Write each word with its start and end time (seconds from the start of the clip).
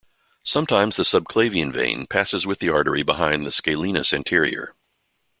Sometimes 0.43 0.95
the 0.95 1.03
subclavian 1.03 1.71
vein 1.71 2.07
passes 2.07 2.43
with 2.43 2.57
the 2.57 2.69
artery 2.69 3.03
behind 3.03 3.45
the 3.45 3.51
Scalenus 3.51 4.13
anterior. 4.15 4.73